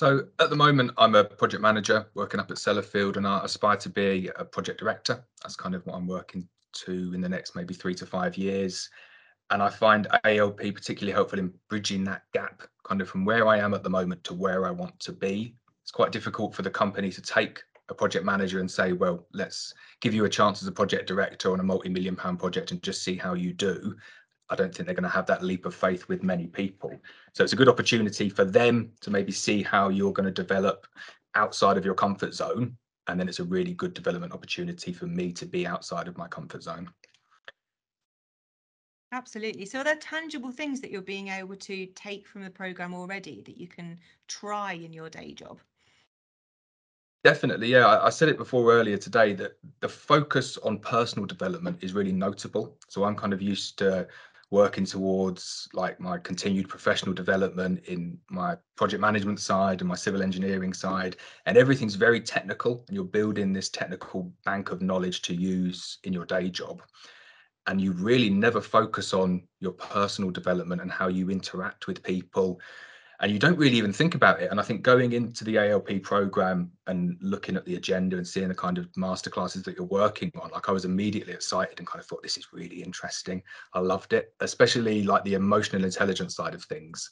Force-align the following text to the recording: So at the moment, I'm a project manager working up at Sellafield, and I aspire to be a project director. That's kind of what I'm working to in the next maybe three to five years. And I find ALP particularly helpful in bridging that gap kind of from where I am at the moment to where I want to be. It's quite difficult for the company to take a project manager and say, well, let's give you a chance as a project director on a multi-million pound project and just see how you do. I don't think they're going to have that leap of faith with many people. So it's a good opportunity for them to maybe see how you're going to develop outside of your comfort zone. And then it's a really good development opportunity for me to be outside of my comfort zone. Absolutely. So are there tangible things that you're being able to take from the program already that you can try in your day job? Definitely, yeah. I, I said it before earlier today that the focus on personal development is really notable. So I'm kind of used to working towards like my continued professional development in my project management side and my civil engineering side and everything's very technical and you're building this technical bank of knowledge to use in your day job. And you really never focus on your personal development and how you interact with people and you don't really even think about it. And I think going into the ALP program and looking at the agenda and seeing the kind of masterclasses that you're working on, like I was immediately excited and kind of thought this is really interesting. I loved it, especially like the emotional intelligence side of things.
So 0.00 0.24
at 0.38 0.48
the 0.48 0.56
moment, 0.56 0.92
I'm 0.96 1.14
a 1.14 1.24
project 1.24 1.60
manager 1.60 2.06
working 2.14 2.40
up 2.40 2.50
at 2.50 2.56
Sellafield, 2.56 3.18
and 3.18 3.26
I 3.26 3.44
aspire 3.44 3.76
to 3.76 3.90
be 3.90 4.30
a 4.34 4.46
project 4.46 4.80
director. 4.80 5.22
That's 5.42 5.56
kind 5.56 5.74
of 5.74 5.84
what 5.84 5.94
I'm 5.94 6.06
working 6.06 6.48
to 6.86 7.12
in 7.12 7.20
the 7.20 7.28
next 7.28 7.54
maybe 7.54 7.74
three 7.74 7.94
to 7.96 8.06
five 8.06 8.34
years. 8.38 8.88
And 9.50 9.62
I 9.62 9.68
find 9.68 10.08
ALP 10.24 10.56
particularly 10.56 11.12
helpful 11.12 11.38
in 11.38 11.52
bridging 11.68 12.02
that 12.04 12.22
gap 12.32 12.62
kind 12.82 13.02
of 13.02 13.10
from 13.10 13.26
where 13.26 13.46
I 13.46 13.58
am 13.58 13.74
at 13.74 13.82
the 13.82 13.90
moment 13.90 14.24
to 14.24 14.32
where 14.32 14.64
I 14.64 14.70
want 14.70 14.98
to 15.00 15.12
be. 15.12 15.54
It's 15.82 15.92
quite 15.92 16.12
difficult 16.12 16.54
for 16.54 16.62
the 16.62 16.70
company 16.70 17.10
to 17.10 17.20
take 17.20 17.62
a 17.90 17.94
project 17.94 18.24
manager 18.24 18.60
and 18.60 18.70
say, 18.70 18.92
well, 18.92 19.26
let's 19.34 19.74
give 20.00 20.14
you 20.14 20.24
a 20.24 20.30
chance 20.30 20.62
as 20.62 20.68
a 20.68 20.72
project 20.72 21.08
director 21.08 21.52
on 21.52 21.60
a 21.60 21.62
multi-million 21.62 22.16
pound 22.16 22.38
project 22.38 22.70
and 22.70 22.82
just 22.82 23.04
see 23.04 23.16
how 23.16 23.34
you 23.34 23.52
do. 23.52 23.94
I 24.50 24.56
don't 24.56 24.74
think 24.74 24.86
they're 24.86 24.94
going 24.94 25.04
to 25.04 25.08
have 25.08 25.26
that 25.26 25.42
leap 25.42 25.64
of 25.64 25.74
faith 25.74 26.08
with 26.08 26.22
many 26.22 26.46
people. 26.46 26.92
So 27.32 27.44
it's 27.44 27.52
a 27.52 27.56
good 27.56 27.68
opportunity 27.68 28.28
for 28.28 28.44
them 28.44 28.90
to 29.00 29.10
maybe 29.10 29.32
see 29.32 29.62
how 29.62 29.88
you're 29.88 30.12
going 30.12 30.26
to 30.26 30.42
develop 30.42 30.86
outside 31.34 31.76
of 31.76 31.84
your 31.84 31.94
comfort 31.94 32.34
zone. 32.34 32.76
And 33.06 33.18
then 33.18 33.28
it's 33.28 33.38
a 33.38 33.44
really 33.44 33.74
good 33.74 33.94
development 33.94 34.32
opportunity 34.32 34.92
for 34.92 35.06
me 35.06 35.32
to 35.32 35.46
be 35.46 35.66
outside 35.66 36.08
of 36.08 36.18
my 36.18 36.28
comfort 36.28 36.62
zone. 36.62 36.90
Absolutely. 39.12 39.66
So 39.66 39.80
are 39.80 39.84
there 39.84 39.96
tangible 39.96 40.52
things 40.52 40.80
that 40.80 40.90
you're 40.90 41.02
being 41.02 41.28
able 41.28 41.56
to 41.56 41.86
take 41.86 42.28
from 42.28 42.44
the 42.44 42.50
program 42.50 42.94
already 42.94 43.42
that 43.46 43.58
you 43.58 43.66
can 43.66 43.98
try 44.28 44.74
in 44.74 44.92
your 44.92 45.08
day 45.08 45.32
job? 45.32 45.60
Definitely, 47.22 47.68
yeah. 47.68 47.86
I, 47.86 48.06
I 48.06 48.10
said 48.10 48.28
it 48.28 48.38
before 48.38 48.72
earlier 48.72 48.96
today 48.96 49.34
that 49.34 49.58
the 49.80 49.88
focus 49.88 50.56
on 50.58 50.78
personal 50.78 51.26
development 51.26 51.78
is 51.82 51.92
really 51.92 52.12
notable. 52.12 52.78
So 52.88 53.04
I'm 53.04 53.16
kind 53.16 53.32
of 53.32 53.42
used 53.42 53.76
to 53.78 54.08
working 54.50 54.84
towards 54.84 55.68
like 55.74 56.00
my 56.00 56.18
continued 56.18 56.68
professional 56.68 57.14
development 57.14 57.84
in 57.86 58.18
my 58.30 58.56
project 58.76 59.00
management 59.00 59.38
side 59.38 59.80
and 59.80 59.88
my 59.88 59.94
civil 59.94 60.22
engineering 60.22 60.72
side 60.72 61.16
and 61.46 61.56
everything's 61.56 61.94
very 61.94 62.20
technical 62.20 62.84
and 62.88 62.96
you're 62.96 63.04
building 63.04 63.52
this 63.52 63.68
technical 63.68 64.32
bank 64.44 64.72
of 64.72 64.82
knowledge 64.82 65.22
to 65.22 65.34
use 65.34 65.98
in 66.02 66.12
your 66.12 66.24
day 66.24 66.48
job. 66.50 66.82
And 67.66 67.80
you 67.80 67.92
really 67.92 68.30
never 68.30 68.60
focus 68.60 69.14
on 69.14 69.46
your 69.60 69.72
personal 69.72 70.30
development 70.30 70.80
and 70.80 70.90
how 70.90 71.06
you 71.06 71.30
interact 71.30 71.86
with 71.86 72.02
people 72.02 72.60
and 73.20 73.30
you 73.30 73.38
don't 73.38 73.58
really 73.58 73.76
even 73.76 73.92
think 73.92 74.14
about 74.14 74.40
it. 74.40 74.50
And 74.50 74.58
I 74.58 74.62
think 74.62 74.82
going 74.82 75.12
into 75.12 75.44
the 75.44 75.58
ALP 75.58 76.02
program 76.02 76.70
and 76.86 77.18
looking 77.20 77.54
at 77.54 77.66
the 77.66 77.76
agenda 77.76 78.16
and 78.16 78.26
seeing 78.26 78.48
the 78.48 78.54
kind 78.54 78.78
of 78.78 78.90
masterclasses 78.92 79.62
that 79.64 79.76
you're 79.76 79.86
working 79.86 80.32
on, 80.40 80.50
like 80.50 80.68
I 80.68 80.72
was 80.72 80.86
immediately 80.86 81.34
excited 81.34 81.78
and 81.78 81.86
kind 81.86 82.00
of 82.00 82.06
thought 82.06 82.22
this 82.22 82.38
is 82.38 82.52
really 82.52 82.82
interesting. 82.82 83.42
I 83.74 83.80
loved 83.80 84.14
it, 84.14 84.32
especially 84.40 85.02
like 85.02 85.22
the 85.24 85.34
emotional 85.34 85.84
intelligence 85.84 86.34
side 86.34 86.54
of 86.54 86.64
things. 86.64 87.10